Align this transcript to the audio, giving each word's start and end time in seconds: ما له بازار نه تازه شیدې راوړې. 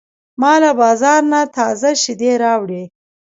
ما 0.41 0.53
له 0.63 0.71
بازار 0.81 1.21
نه 1.31 1.39
تازه 1.57 1.89
شیدې 2.03 2.31
راوړې. 2.43 2.83